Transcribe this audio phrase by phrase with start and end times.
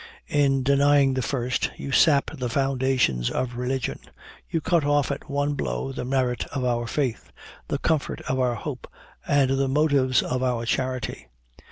[0.31, 3.99] In denying the first, you sap the foundations of religion;
[4.49, 7.31] you cut off at one blow the merit of our faith,
[7.67, 8.87] the comfort of our hope,
[9.27, 11.27] and the motives of our charity.